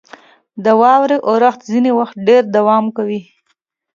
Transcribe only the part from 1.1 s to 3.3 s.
اورښت ځینې وخت ډېر دوام کوي.